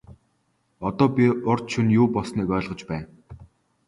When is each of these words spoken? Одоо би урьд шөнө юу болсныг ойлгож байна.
Одоо 0.87 1.07
би 1.15 1.25
урьд 1.49 1.65
шөнө 1.71 1.93
юу 1.99 2.07
болсныг 2.15 2.47
ойлгож 2.57 2.81
байна. 2.89 3.07